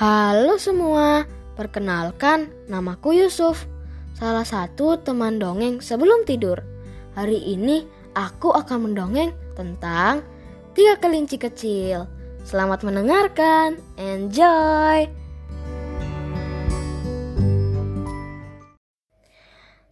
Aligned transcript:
Halo 0.00 0.56
semua, 0.56 1.28
perkenalkan 1.60 2.48
namaku 2.72 3.20
Yusuf, 3.20 3.68
salah 4.16 4.48
satu 4.48 4.96
teman 4.96 5.36
dongeng 5.36 5.84
sebelum 5.84 6.24
tidur. 6.24 6.64
Hari 7.12 7.36
ini 7.36 7.84
aku 8.16 8.48
akan 8.48 8.88
mendongeng 8.88 9.36
tentang 9.52 10.24
tiga 10.72 10.96
kelinci 10.96 11.36
kecil. 11.36 12.08
Selamat 12.48 12.80
mendengarkan, 12.80 13.76
enjoy! 14.00 15.04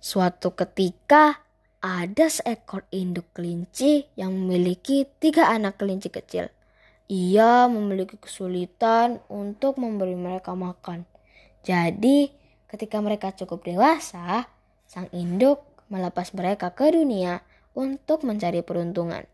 Suatu 0.00 0.56
ketika 0.56 1.44
ada 1.84 2.32
seekor 2.32 2.88
induk 2.96 3.28
kelinci 3.36 4.08
yang 4.16 4.32
memiliki 4.32 5.04
tiga 5.20 5.52
anak 5.52 5.76
kelinci 5.76 6.08
kecil. 6.08 6.48
Ia 7.08 7.64
memiliki 7.72 8.20
kesulitan 8.20 9.24
untuk 9.32 9.80
memberi 9.80 10.12
mereka 10.12 10.52
makan. 10.52 11.08
Jadi, 11.64 12.28
ketika 12.68 13.00
mereka 13.00 13.32
cukup 13.32 13.64
dewasa, 13.64 14.44
sang 14.84 15.08
induk 15.16 15.64
melepas 15.88 16.36
mereka 16.36 16.68
ke 16.76 16.92
dunia 16.92 17.40
untuk 17.72 18.28
mencari 18.28 18.60
peruntungan. 18.60 19.24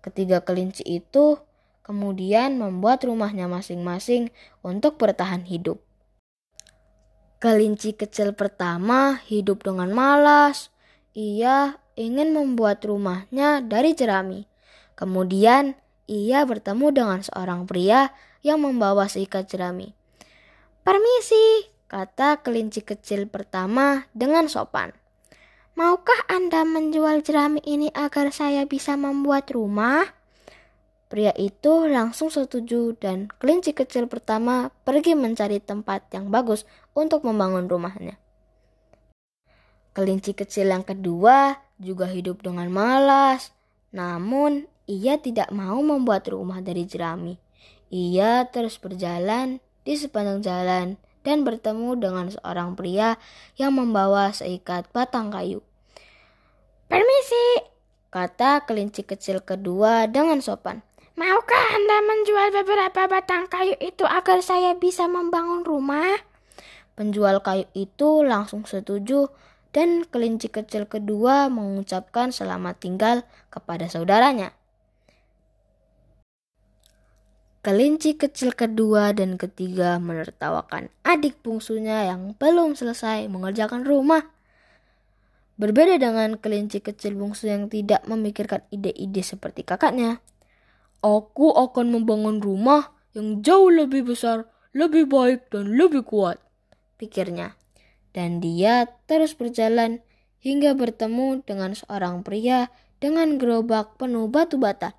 Ketiga 0.00 0.40
kelinci 0.40 0.84
itu 0.84 1.40
kemudian 1.84 2.56
membuat 2.56 3.04
rumahnya 3.04 3.52
masing-masing 3.52 4.32
untuk 4.64 4.96
bertahan 4.96 5.44
hidup. 5.44 5.84
Kelinci 7.36 7.92
kecil 7.92 8.32
pertama 8.32 9.20
hidup 9.28 9.60
dengan 9.68 9.92
malas. 9.92 10.72
Ia 11.12 11.76
ingin 12.00 12.32
membuat 12.32 12.80
rumahnya 12.88 13.60
dari 13.60 13.92
jerami. 13.92 14.48
Kemudian 14.96 15.76
ia 16.10 16.44
bertemu 16.44 16.86
dengan 16.92 17.20
seorang 17.24 17.64
pria 17.64 18.12
yang 18.44 18.60
membawa 18.60 19.08
seikat 19.08 19.48
jerami. 19.48 19.96
Permisi, 20.84 21.70
kata 21.88 22.44
kelinci 22.44 22.84
kecil 22.84 23.24
pertama 23.30 24.04
dengan 24.12 24.50
sopan. 24.50 24.92
Maukah 25.74 26.30
Anda 26.30 26.62
menjual 26.62 27.26
jerami 27.26 27.58
ini 27.66 27.90
agar 27.90 28.30
saya 28.30 28.62
bisa 28.68 28.94
membuat 28.94 29.50
rumah? 29.50 30.06
Pria 31.10 31.34
itu 31.34 31.86
langsung 31.90 32.30
setuju 32.30 32.94
dan 32.98 33.30
kelinci 33.38 33.74
kecil 33.74 34.06
pertama 34.06 34.70
pergi 34.86 35.18
mencari 35.18 35.58
tempat 35.58 36.10
yang 36.14 36.30
bagus 36.30 36.62
untuk 36.94 37.26
membangun 37.26 37.66
rumahnya. 37.66 38.18
Kelinci 39.94 40.34
kecil 40.34 40.74
yang 40.74 40.82
kedua 40.82 41.58
juga 41.78 42.10
hidup 42.10 42.42
dengan 42.42 42.66
malas, 42.66 43.54
namun 43.94 44.66
ia 44.84 45.16
tidak 45.16 45.48
mau 45.52 45.80
membuat 45.80 46.28
rumah 46.28 46.60
dari 46.60 46.84
jerami. 46.84 47.40
Ia 47.88 48.48
terus 48.48 48.76
berjalan 48.76 49.60
di 49.84 49.94
sepanjang 49.96 50.40
jalan 50.44 50.86
dan 51.24 51.40
bertemu 51.44 51.96
dengan 51.96 52.26
seorang 52.28 52.76
pria 52.76 53.16
yang 53.56 53.76
membawa 53.76 54.32
seikat 54.32 54.88
batang 54.92 55.32
kayu. 55.32 55.64
Permisi, 56.84 57.64
kata 58.12 58.68
kelinci 58.68 59.02
kecil 59.08 59.40
kedua 59.40 60.04
dengan 60.04 60.44
sopan. 60.44 60.84
Maukah 61.14 61.64
Anda 61.72 61.98
menjual 62.04 62.48
beberapa 62.50 63.06
batang 63.06 63.46
kayu 63.46 63.78
itu 63.78 64.02
agar 64.04 64.42
saya 64.42 64.74
bisa 64.74 65.06
membangun 65.06 65.62
rumah? 65.62 66.18
Penjual 66.98 67.40
kayu 67.40 67.64
itu 67.72 68.26
langsung 68.26 68.66
setuju 68.66 69.30
dan 69.74 70.06
kelinci 70.06 70.50
kecil 70.50 70.86
kedua 70.86 71.50
mengucapkan 71.50 72.30
selamat 72.30 72.74
tinggal 72.78 73.16
kepada 73.50 73.86
saudaranya. 73.90 74.54
Kelinci 77.64 78.20
kecil 78.20 78.52
kedua 78.52 79.16
dan 79.16 79.40
ketiga 79.40 79.96
menertawakan 79.96 80.92
adik 81.00 81.40
bungsunya 81.40 82.12
yang 82.12 82.36
belum 82.36 82.76
selesai 82.76 83.24
mengerjakan 83.32 83.88
rumah. 83.88 84.20
Berbeda 85.56 85.96
dengan 85.96 86.36
kelinci 86.36 86.84
kecil 86.84 87.16
bungsu 87.16 87.48
yang 87.48 87.72
tidak 87.72 88.04
memikirkan 88.04 88.68
ide-ide 88.68 89.24
seperti 89.24 89.64
kakaknya. 89.64 90.20
Aku 91.00 91.56
akan 91.56 91.88
membangun 91.88 92.44
rumah 92.44 92.92
yang 93.16 93.40
jauh 93.40 93.72
lebih 93.72 94.12
besar, 94.12 94.44
lebih 94.76 95.08
baik, 95.08 95.48
dan 95.48 95.72
lebih 95.72 96.04
kuat, 96.04 96.36
pikirnya. 97.00 97.56
Dan 98.12 98.44
dia 98.44 98.92
terus 99.08 99.32
berjalan 99.32 100.04
hingga 100.44 100.76
bertemu 100.76 101.40
dengan 101.48 101.72
seorang 101.72 102.20
pria 102.20 102.68
dengan 103.00 103.40
gerobak 103.40 103.96
penuh 103.96 104.28
batu 104.28 104.60
bata. 104.60 104.92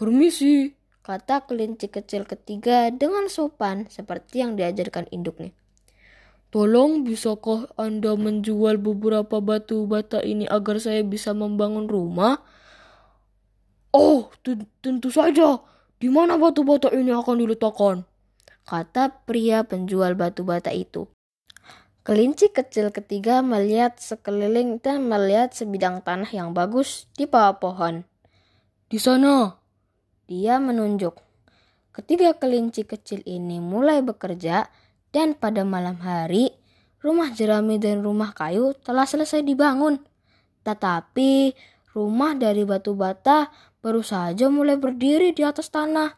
Permisi, 0.00 0.72
kata 1.04 1.44
kelinci 1.44 1.92
kecil 1.92 2.24
ketiga 2.24 2.88
dengan 2.88 3.28
sopan 3.28 3.84
seperti 3.92 4.40
yang 4.40 4.56
diajarkan 4.56 5.04
induknya. 5.12 5.52
Tolong 6.48 7.04
bisakah 7.04 7.68
Anda 7.76 8.16
menjual 8.16 8.80
beberapa 8.80 9.44
batu 9.44 9.84
bata 9.84 10.24
ini 10.24 10.48
agar 10.48 10.80
saya 10.80 11.04
bisa 11.04 11.36
membangun 11.36 11.90
rumah? 11.90 12.40
Oh, 13.92 14.32
tentu 14.80 15.12
saja. 15.12 15.60
Di 16.00 16.08
mana 16.08 16.40
batu 16.40 16.64
bata 16.64 16.88
ini 16.94 17.12
akan 17.12 17.36
diletakkan? 17.42 18.08
Kata 18.64 19.12
pria 19.28 19.66
penjual 19.66 20.16
batu 20.16 20.40
bata 20.46 20.72
itu. 20.72 21.04
Kelinci 22.06 22.48
kecil 22.54 22.94
ketiga 22.94 23.42
melihat 23.44 23.98
sekeliling 24.00 24.80
dan 24.80 25.04
melihat 25.10 25.52
sebidang 25.52 26.00
tanah 26.06 26.30
yang 26.32 26.56
bagus 26.56 27.10
di 27.18 27.28
bawah 27.28 27.60
pohon. 27.60 28.06
Di 28.92 29.00
sana, 29.00 29.63
dia 30.24 30.56
menunjuk. 30.60 31.20
Ketiga 31.94 32.34
kelinci 32.34 32.82
kecil 32.82 33.22
ini 33.22 33.62
mulai 33.62 34.02
bekerja 34.02 34.66
dan 35.14 35.38
pada 35.38 35.62
malam 35.62 36.02
hari 36.02 36.50
rumah 37.04 37.30
jerami 37.30 37.76
dan 37.76 38.00
rumah 38.00 38.32
kayu 38.32 38.72
telah 38.80 39.04
selesai 39.04 39.44
dibangun. 39.44 40.00
Tetapi 40.64 41.52
rumah 41.92 42.32
dari 42.34 42.64
batu 42.64 42.96
bata 42.96 43.52
baru 43.84 44.00
saja 44.00 44.48
mulai 44.48 44.80
berdiri 44.80 45.36
di 45.36 45.44
atas 45.44 45.68
tanah. 45.68 46.16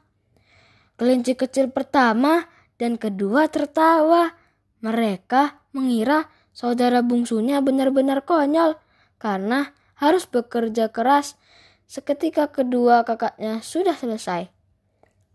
Kelinci 0.97 1.37
kecil 1.37 1.75
pertama 1.75 2.47
dan 2.79 2.97
kedua 2.97 3.51
tertawa. 3.51 4.33
Mereka 4.81 5.75
mengira 5.75 6.31
saudara 6.55 7.03
bungsunya 7.03 7.61
benar-benar 7.61 8.25
konyol 8.25 8.79
karena 9.21 9.75
harus 9.99 10.25
bekerja 10.25 10.89
keras 10.95 11.35
Seketika 11.87 12.51
kedua 12.51 13.07
kakaknya 13.07 13.63
sudah 13.63 13.95
selesai. 13.95 14.51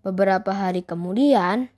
Beberapa 0.03 0.51
hari 0.51 0.83
kemudian, 0.83 1.71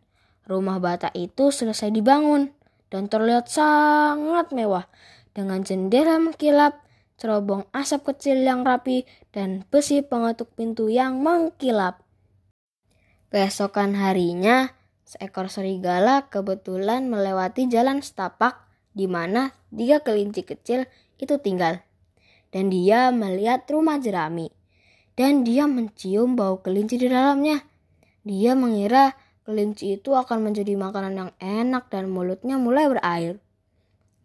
rumah 0.49 0.81
bata 0.81 1.13
itu 1.13 1.53
selesai 1.53 1.93
dibangun 1.93 2.49
dan 2.89 3.05
terlihat 3.05 3.53
sangat 3.53 4.49
mewah 4.49 4.89
dengan 5.37 5.61
jendela 5.61 6.17
mengkilap, 6.17 6.81
cerobong 7.21 7.69
asap 7.69 8.17
kecil 8.17 8.41
yang 8.41 8.65
rapi, 8.65 9.05
dan 9.29 9.61
besi 9.69 10.01
pengetuk 10.01 10.49
pintu 10.57 10.89
yang 10.89 11.21
mengkilap. 11.21 12.01
Keesokan 13.29 13.93
harinya, 13.93 14.73
seekor 15.05 15.53
serigala 15.53 16.33
kebetulan 16.33 17.13
melewati 17.13 17.69
jalan 17.69 18.01
setapak 18.01 18.65
di 18.97 19.05
mana 19.05 19.53
tiga 19.69 20.01
kelinci 20.01 20.41
kecil 20.41 20.89
itu 21.21 21.37
tinggal. 21.37 21.85
Dan 22.49 22.73
dia 22.73 23.13
melihat 23.13 23.65
rumah 23.69 23.97
jerami 24.01 24.49
dan 25.13 25.45
dia 25.45 25.69
mencium 25.69 26.33
bau 26.33 26.61
kelinci 26.61 26.97
di 26.97 27.07
dalamnya. 27.09 27.61
Dia 28.25 28.57
mengira 28.57 29.13
kelinci 29.43 29.99
itu 29.99 30.15
akan 30.15 30.49
menjadi 30.49 30.73
makanan 30.79 31.13
yang 31.13 31.31
enak 31.37 31.91
dan 31.91 32.09
mulutnya 32.09 32.55
mulai 32.57 32.87
berair. 32.89 33.37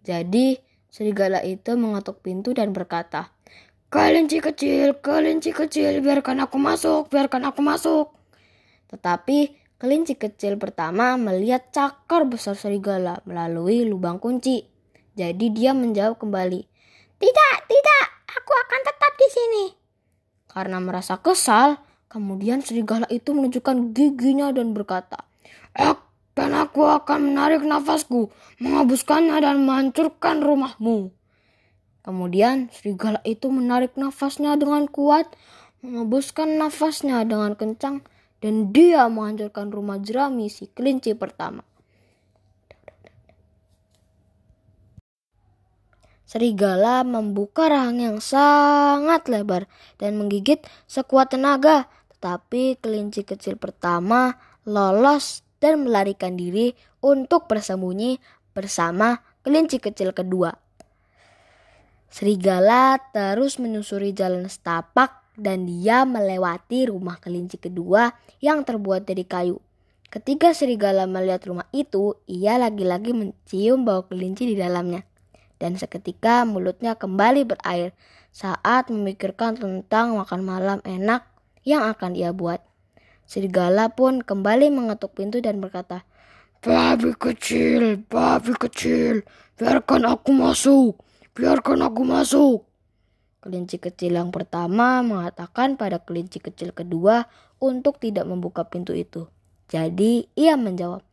Jadi, 0.07 0.57
serigala 0.89 1.45
itu 1.45 1.77
mengetuk 1.77 2.25
pintu 2.25 2.57
dan 2.57 2.73
berkata, 2.73 3.35
Kelinci 3.89 4.45
kecil, 4.45 5.01
kelinci 5.01 5.49
kecil, 5.53 6.05
biarkan 6.05 6.45
aku 6.45 6.61
masuk, 6.61 7.09
biarkan 7.09 7.49
aku 7.49 7.65
masuk. 7.65 8.13
Tetapi 8.93 9.57
kelinci 9.81 10.13
kecil 10.17 10.61
pertama 10.61 11.17
melihat 11.17 11.73
cakar 11.73 12.29
besar 12.29 12.53
serigala 12.53 13.25
melalui 13.25 13.89
lubang 13.89 14.21
kunci. 14.21 14.69
Jadi 15.17 15.51
dia 15.57 15.73
menjawab 15.73 16.21
kembali, 16.21 16.61
Tidak, 17.17 17.57
tidak, 17.65 18.05
aku 18.29 18.53
akan 18.55 18.81
tetap 18.87 19.13
di 19.17 19.29
sini. 19.33 19.78
Karena 20.49 20.81
merasa 20.81 21.21
kesal, 21.21 21.79
kemudian 22.09 22.65
serigala 22.65 23.05
itu 23.13 23.37
menunjukkan 23.37 23.93
giginya 23.93 24.49
dan 24.51 24.73
berkata, 24.73 25.29
dan 26.39 26.55
aku 26.55 26.87
akan 26.87 27.35
menarik 27.35 27.67
nafasku, 27.67 28.31
menghembuskannya 28.63 29.43
dan 29.43 29.67
menghancurkan 29.67 30.39
rumahmu. 30.39 31.11
Kemudian 32.07 32.71
serigala 32.71 33.19
itu 33.27 33.51
menarik 33.51 33.99
nafasnya 33.99 34.55
dengan 34.55 34.87
kuat, 34.87 35.29
menghembuskan 35.83 36.57
nafasnya 36.57 37.27
dengan 37.27 37.59
kencang, 37.59 38.07
dan 38.39 38.71
dia 38.71 39.11
menghancurkan 39.11 39.75
rumah 39.75 39.99
jerami 39.99 40.47
si 40.47 40.71
kelinci 40.71 41.19
pertama. 41.19 41.67
Serigala 46.29 47.09
membuka 47.09 47.73
rahang 47.73 48.05
yang 48.05 48.21
sangat 48.21 49.33
lebar 49.33 49.65
dan 49.97 50.21
menggigit 50.21 50.61
sekuat 50.85 51.33
tenaga. 51.33 51.89
Tetapi 52.13 52.77
kelinci 52.85 53.25
kecil 53.25 53.57
pertama 53.57 54.37
lolos 54.69 55.41
dan 55.57 55.89
melarikan 55.89 56.37
diri 56.37 56.77
untuk 57.01 57.49
bersembunyi 57.49 58.21
bersama 58.53 59.25
kelinci 59.41 59.81
kecil 59.81 60.13
kedua. 60.13 60.53
Serigala 62.13 63.01
terus 63.09 63.57
menyusuri 63.57 64.13
jalan 64.13 64.53
setapak 64.53 65.25
dan 65.33 65.65
dia 65.65 66.05
melewati 66.05 66.93
rumah 66.93 67.17
kelinci 67.17 67.57
kedua 67.57 68.13
yang 68.45 68.69
terbuat 68.69 69.09
dari 69.09 69.25
kayu. 69.25 69.57
Ketika 70.13 70.53
serigala 70.53 71.09
melihat 71.09 71.49
rumah 71.49 71.69
itu, 71.73 72.21
ia 72.29 72.61
lagi-lagi 72.61 73.17
mencium 73.17 73.89
bau 73.89 74.05
kelinci 74.05 74.45
di 74.45 74.57
dalamnya. 74.57 75.09
Dan 75.59 75.75
seketika 75.75 76.47
mulutnya 76.47 76.95
kembali 76.95 77.43
berair 77.43 77.95
saat 78.31 78.91
memikirkan 78.91 79.59
tentang 79.59 80.15
makan 80.15 80.47
malam 80.47 80.79
enak 80.87 81.27
yang 81.67 81.83
akan 81.83 82.15
ia 82.15 82.31
buat. 82.31 82.63
Serigala 83.29 83.93
pun 83.93 84.25
kembali 84.25 84.73
mengetuk 84.73 85.19
pintu 85.19 85.43
dan 85.45 85.61
berkata, 85.61 86.07
Babi 86.59 87.15
kecil, 87.15 88.03
babi 88.11 88.51
kecil, 88.59 89.23
biarkan 89.55 90.09
aku 90.11 90.35
masuk, 90.35 90.99
biarkan 91.37 91.87
aku 91.87 92.03
masuk. 92.03 92.67
Kelinci 93.39 93.79
kecil 93.79 94.19
yang 94.19 94.35
pertama 94.35 94.99
mengatakan 95.07 95.79
pada 95.79 96.03
kelinci 96.03 96.43
kecil 96.43 96.75
kedua 96.75 97.31
untuk 97.63 98.03
tidak 98.03 98.27
membuka 98.27 98.67
pintu 98.67 98.91
itu. 98.91 99.31
Jadi 99.71 100.27
ia 100.35 100.59
menjawab, 100.59 101.05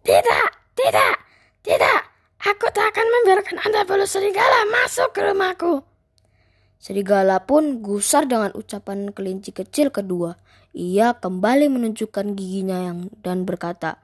Tidak, 0.00 0.48
tidak, 0.78 1.14
tidak. 1.60 2.13
Aku 2.44 2.68
tak 2.76 2.92
akan 2.92 3.08
membiarkan 3.08 3.56
Anda 3.56 3.88
bulu 3.88 4.04
serigala 4.04 4.68
masuk 4.68 5.16
ke 5.16 5.24
rumahku. 5.24 5.80
Serigala 6.76 7.40
pun 7.40 7.80
gusar 7.80 8.28
dengan 8.28 8.52
ucapan 8.52 9.08
kelinci 9.16 9.48
kecil 9.48 9.88
kedua. 9.88 10.36
Ia 10.76 11.16
kembali 11.16 11.72
menunjukkan 11.72 12.36
giginya 12.36 12.92
yang 12.92 13.08
dan 13.24 13.48
berkata, 13.48 13.96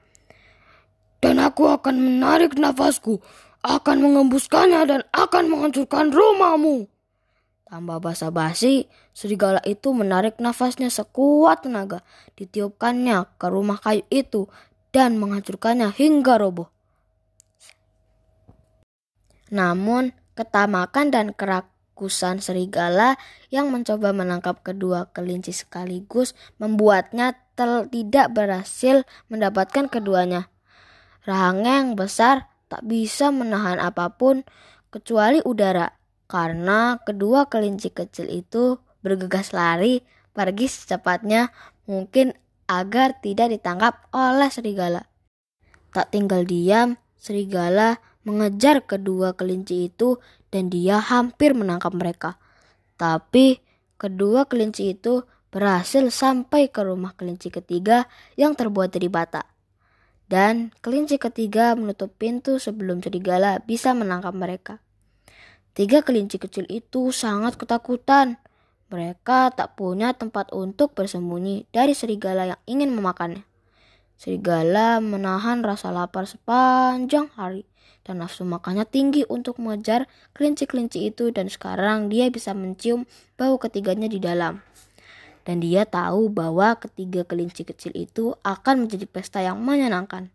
Dan 1.20 1.36
aku 1.36 1.68
akan 1.68 2.00
menarik 2.00 2.56
nafasku, 2.56 3.20
akan 3.60 3.96
mengembuskannya 4.08 4.80
dan 4.88 5.00
akan 5.12 5.44
menghancurkan 5.52 6.08
rumahmu. 6.08 6.88
Tambah 7.68 8.00
basa-basi, 8.00 8.88
serigala 9.12 9.60
itu 9.68 9.92
menarik 9.92 10.40
nafasnya 10.40 10.88
sekuat 10.88 11.68
tenaga, 11.68 12.00
ditiupkannya 12.40 13.36
ke 13.36 13.46
rumah 13.52 13.76
kayu 13.76 14.00
itu 14.08 14.48
dan 14.96 15.20
menghancurkannya 15.20 15.92
hingga 15.92 16.40
roboh. 16.40 16.79
Namun, 19.50 20.14
ketamakan 20.38 21.10
dan 21.12 21.34
kerakusan 21.34 22.40
serigala 22.40 23.18
yang 23.52 23.68
mencoba 23.68 24.14
menangkap 24.14 24.62
kedua 24.64 25.10
kelinci 25.12 25.52
sekaligus 25.52 26.32
membuatnya 26.56 27.36
tidak 27.92 28.32
berhasil 28.32 29.04
mendapatkan 29.28 29.92
keduanya. 29.92 30.48
Rahangnya 31.28 31.84
yang 31.84 31.92
besar 31.98 32.48
tak 32.72 32.86
bisa 32.88 33.28
menahan 33.28 33.76
apa 33.76 34.16
pun 34.16 34.46
kecuali 34.88 35.44
udara 35.44 35.92
karena 36.30 36.96
kedua 37.02 37.50
kelinci 37.50 37.92
kecil 37.92 38.30
itu 38.30 38.80
bergegas 39.04 39.52
lari 39.52 40.00
pergi 40.32 40.70
secepatnya 40.70 41.52
mungkin 41.84 42.32
agar 42.70 43.18
tidak 43.18 43.50
ditangkap 43.50 44.06
oleh 44.14 44.48
serigala. 44.48 45.10
Tak 45.90 46.14
tinggal 46.14 46.46
diam, 46.46 46.94
serigala 47.18 47.98
mengejar 48.30 48.86
kedua 48.86 49.34
kelinci 49.34 49.90
itu 49.90 50.22
dan 50.54 50.70
dia 50.70 51.02
hampir 51.02 51.58
menangkap 51.58 51.90
mereka. 51.90 52.38
Tapi 52.94 53.58
kedua 53.98 54.46
kelinci 54.46 54.94
itu 54.94 55.26
berhasil 55.50 56.06
sampai 56.14 56.70
ke 56.70 56.86
rumah 56.86 57.18
kelinci 57.18 57.50
ketiga 57.50 58.06
yang 58.38 58.54
terbuat 58.54 58.94
dari 58.94 59.10
bata. 59.10 59.50
Dan 60.30 60.70
kelinci 60.78 61.18
ketiga 61.18 61.74
menutup 61.74 62.14
pintu 62.14 62.62
sebelum 62.62 63.02
serigala 63.02 63.58
bisa 63.66 63.90
menangkap 63.90 64.30
mereka. 64.30 64.78
Tiga 65.74 66.06
kelinci 66.06 66.38
kecil 66.38 66.70
itu 66.70 67.10
sangat 67.10 67.58
ketakutan. 67.58 68.38
Mereka 68.94 69.58
tak 69.58 69.74
punya 69.74 70.14
tempat 70.14 70.54
untuk 70.54 70.94
bersembunyi 70.94 71.66
dari 71.74 71.98
serigala 71.98 72.54
yang 72.54 72.60
ingin 72.70 72.94
memakannya. 72.94 73.49
Serigala 74.20 75.00
menahan 75.00 75.64
rasa 75.64 75.88
lapar 75.88 76.28
sepanjang 76.28 77.32
hari 77.40 77.64
dan 78.04 78.20
nafsu 78.20 78.44
makannya 78.44 78.84
tinggi 78.84 79.24
untuk 79.24 79.56
mengejar 79.56 80.12
kelinci-kelinci 80.36 81.08
itu 81.08 81.32
dan 81.32 81.48
sekarang 81.48 82.12
dia 82.12 82.28
bisa 82.28 82.52
mencium 82.52 83.08
bau 83.40 83.56
ketiganya 83.56 84.12
di 84.12 84.20
dalam. 84.20 84.60
Dan 85.48 85.64
dia 85.64 85.88
tahu 85.88 86.28
bahwa 86.28 86.76
ketiga 86.76 87.24
kelinci 87.24 87.64
kecil 87.64 87.96
itu 87.96 88.36
akan 88.44 88.84
menjadi 88.84 89.08
pesta 89.08 89.40
yang 89.40 89.56
menyenangkan. 89.56 90.28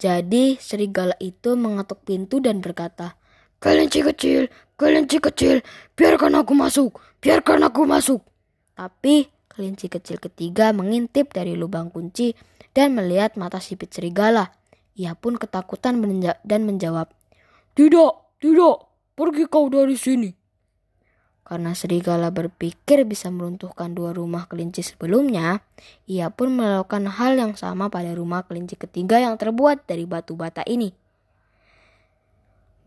Jadi 0.00 0.56
serigala 0.64 1.12
itu 1.20 1.60
mengetuk 1.60 2.08
pintu 2.08 2.40
dan 2.40 2.64
berkata, 2.64 3.20
Kelinci 3.60 4.00
kecil, 4.00 4.48
kelinci 4.80 5.20
kecil, 5.20 5.60
biarkan 5.92 6.40
aku 6.40 6.56
masuk, 6.56 7.04
biarkan 7.20 7.68
aku 7.68 7.84
masuk. 7.84 8.24
Tapi 8.72 9.28
kelinci 9.52 9.92
kecil 9.92 10.16
ketiga 10.16 10.72
mengintip 10.72 11.36
dari 11.36 11.52
lubang 11.52 11.92
kunci 11.92 12.32
dan 12.72 12.96
melihat 12.96 13.36
mata 13.36 13.60
sipit 13.60 13.92
serigala. 13.92 14.56
Ia 14.96 15.12
pun 15.12 15.36
ketakutan 15.36 16.00
dan 16.44 16.60
menjawab, 16.64 17.12
Tidak, 17.72 18.12
tidak, 18.40 18.76
pergi 19.16 19.44
kau 19.48 19.68
dari 19.68 19.96
sini. 19.96 20.30
Karena 21.42 21.76
serigala 21.76 22.32
berpikir 22.32 23.04
bisa 23.04 23.28
meruntuhkan 23.28 23.92
dua 23.92 24.16
rumah 24.16 24.48
kelinci 24.48 24.80
sebelumnya, 24.80 25.60
ia 26.08 26.32
pun 26.32 26.56
melakukan 26.56 27.08
hal 27.12 27.36
yang 27.36 27.52
sama 27.56 27.92
pada 27.92 28.16
rumah 28.16 28.44
kelinci 28.48 28.78
ketiga 28.80 29.20
yang 29.20 29.36
terbuat 29.36 29.84
dari 29.84 30.08
batu 30.08 30.32
bata 30.32 30.64
ini. 30.64 30.92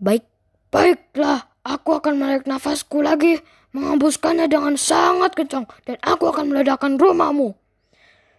Baik, 0.01 0.25
baiklah, 0.73 1.45
aku 1.61 1.99
akan 1.99 2.13
menarik 2.17 2.45
nafasku 2.49 3.05
lagi, 3.05 3.37
mengembuskannya 3.75 4.47
dengan 4.47 4.79
sangat 4.79 5.35
kencang, 5.35 5.67
dan 5.83 5.99
aku 5.99 6.31
akan 6.31 6.55
meledakkan 6.55 6.95
rumahmu. 6.95 7.59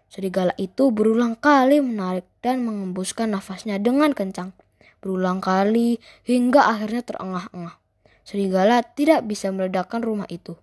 Serigala 0.08 0.56
itu 0.56 0.88
berulang 0.88 1.36
kali 1.36 1.84
menarik 1.84 2.24
dan 2.40 2.64
mengembuskan 2.64 3.36
nafasnya 3.36 3.76
dengan 3.76 4.16
kencang. 4.16 4.56
Berulang 5.04 5.44
kali 5.44 6.00
hingga 6.24 6.64
akhirnya 6.72 7.04
terengah-engah. 7.04 7.76
Serigala 8.24 8.80
tidak 8.80 9.28
bisa 9.28 9.52
meledakkan 9.52 10.00
rumah 10.00 10.24
itu. 10.32 10.56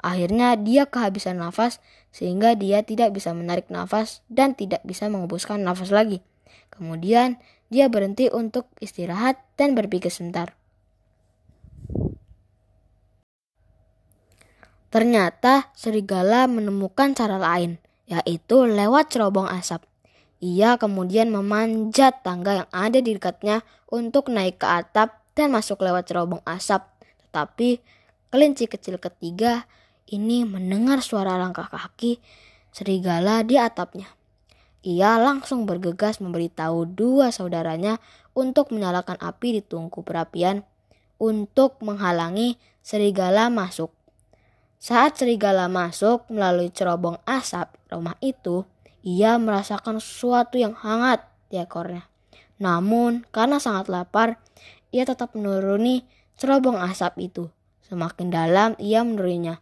Akhirnya 0.00 0.52
dia 0.60 0.84
kehabisan 0.84 1.40
nafas 1.40 1.80
sehingga 2.12 2.52
dia 2.56 2.84
tidak 2.84 3.16
bisa 3.16 3.32
menarik 3.32 3.72
nafas 3.72 4.20
dan 4.28 4.52
tidak 4.52 4.84
bisa 4.84 5.08
mengembuskan 5.08 5.64
nafas 5.64 5.88
lagi. 5.92 6.20
Kemudian 6.68 7.40
dia 7.72 7.88
berhenti 7.88 8.28
untuk 8.28 8.68
istirahat 8.84 9.40
dan 9.56 9.72
berpikir 9.72 10.12
sebentar. 10.12 10.59
Ternyata 14.90 15.70
serigala 15.78 16.50
menemukan 16.50 17.14
cara 17.14 17.38
lain, 17.38 17.78
yaitu 18.10 18.66
lewat 18.66 19.14
cerobong 19.14 19.46
asap. 19.46 19.86
Ia 20.42 20.82
kemudian 20.82 21.30
memanjat 21.30 22.26
tangga 22.26 22.64
yang 22.64 22.68
ada 22.74 22.98
di 22.98 23.14
dekatnya 23.14 23.62
untuk 23.86 24.26
naik 24.26 24.58
ke 24.58 24.66
atap 24.66 25.22
dan 25.38 25.54
masuk 25.54 25.78
lewat 25.86 26.10
cerobong 26.10 26.42
asap. 26.42 26.82
Tapi 27.30 27.78
kelinci 28.34 28.66
kecil 28.66 28.98
ketiga 28.98 29.70
ini 30.10 30.42
mendengar 30.42 31.06
suara 31.06 31.38
langkah 31.38 31.70
kaki 31.70 32.18
serigala 32.74 33.46
di 33.46 33.62
atapnya. 33.62 34.10
Ia 34.82 35.20
langsung 35.20 35.68
bergegas 35.68 36.18
memberitahu 36.18 36.96
dua 36.96 37.30
saudaranya 37.30 38.00
untuk 38.34 38.72
menyalakan 38.72 39.20
api 39.20 39.60
di 39.60 39.62
tungku 39.62 40.02
perapian 40.02 40.64
untuk 41.20 41.76
menghalangi 41.84 42.56
serigala 42.80 43.52
masuk. 43.52 43.92
Saat 44.80 45.20
serigala 45.20 45.68
masuk 45.68 46.24
melalui 46.32 46.72
cerobong 46.72 47.20
asap 47.28 47.68
rumah 47.92 48.16
itu, 48.24 48.64
ia 49.04 49.36
merasakan 49.36 50.00
sesuatu 50.00 50.56
yang 50.56 50.72
hangat 50.72 51.20
di 51.52 51.60
ekornya. 51.60 52.08
Namun, 52.56 53.28
karena 53.28 53.60
sangat 53.60 53.92
lapar, 53.92 54.40
ia 54.88 55.04
tetap 55.04 55.36
menuruni 55.36 56.08
cerobong 56.40 56.80
asap 56.80 57.28
itu. 57.28 57.52
Semakin 57.84 58.32
dalam 58.32 58.72
ia 58.80 59.04
menurinya. 59.04 59.60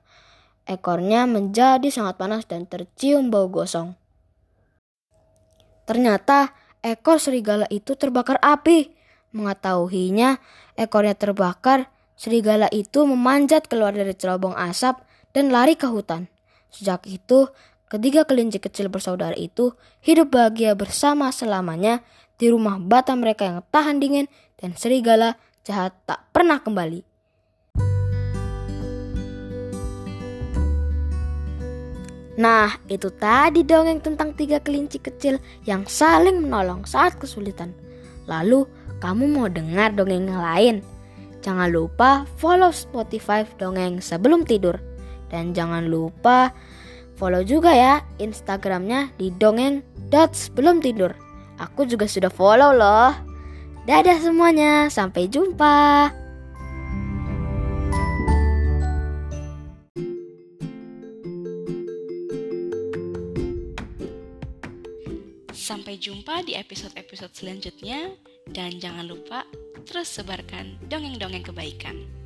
Ekornya 0.71 1.27
menjadi 1.27 1.91
sangat 1.91 2.15
panas 2.15 2.47
dan 2.47 2.71
tercium 2.71 3.35
bau 3.35 3.51
gosong. 3.51 3.99
Ternyata 5.83 6.55
ekor 6.79 7.19
serigala 7.19 7.67
itu 7.75 7.99
terbakar 7.99 8.39
api. 8.39 8.95
Mengetahuinya 9.35 10.39
ekornya 10.79 11.19
terbakar, 11.19 11.91
serigala 12.15 12.71
itu 12.71 13.03
memanjat 13.03 13.67
keluar 13.67 13.91
dari 13.91 14.15
cerobong 14.15 14.55
asap 14.55 15.08
dan 15.33 15.53
lari 15.53 15.75
ke 15.75 15.89
hutan. 15.89 16.29
Sejak 16.69 17.05
itu, 17.09 17.49
ketiga 17.89 18.29
kelinci 18.29 18.61
kecil 18.61 18.93
bersaudara 18.93 19.35
itu 19.37 19.73
hidup 20.05 20.33
bahagia 20.33 20.77
bersama 20.77 21.33
selamanya 21.33 22.05
di 22.39 22.53
rumah 22.53 22.79
bata 22.79 23.17
mereka 23.19 23.49
yang 23.49 23.61
tahan 23.73 23.99
dingin 23.99 24.27
dan 24.61 24.77
serigala 24.79 25.41
jahat 25.67 25.93
tak 26.07 26.25
pernah 26.31 26.63
kembali. 26.63 27.05
Nah, 32.39 32.71
itu 32.87 33.11
tadi 33.19 33.67
dongeng 33.67 33.99
tentang 33.99 34.31
tiga 34.31 34.63
kelinci 34.63 35.03
kecil 35.03 35.43
yang 35.67 35.83
saling 35.91 36.39
menolong 36.39 36.87
saat 36.87 37.19
kesulitan. 37.19 37.75
Lalu, 38.31 38.63
kamu 39.03 39.27
mau 39.27 39.51
dengar 39.51 39.91
dongeng 39.91 40.31
yang 40.31 40.43
lain? 40.47 40.77
Jangan 41.43 41.67
lupa 41.67 42.31
follow 42.39 42.71
Spotify 42.71 43.43
dongeng 43.59 43.99
sebelum 43.99 44.47
tidur. 44.47 44.79
Dan 45.29 45.53
jangan 45.53 45.87
lupa 45.87 46.51
follow 47.21 47.45
juga 47.45 47.75
ya 47.75 48.01
Instagramnya 48.17 49.13
di 49.21 49.29
dongeng 49.35 49.85
sebelum 50.33 50.81
tidur. 50.81 51.13
Aku 51.59 51.85
juga 51.85 52.09
sudah 52.09 52.33
follow 52.33 52.73
loh. 52.73 53.13
Dadah 53.89 54.21
semuanya, 54.21 54.93
sampai 54.93 55.33
jumpa. 55.33 56.13
Sampai 65.53 66.01
jumpa 66.01 66.45
di 66.49 66.57
episode-episode 66.57 67.33
selanjutnya 67.37 68.13
dan 68.53 68.81
jangan 68.81 69.05
lupa 69.05 69.45
terus 69.85 70.09
sebarkan 70.09 70.81
dongeng-dongeng 70.89 71.45
kebaikan. 71.45 72.18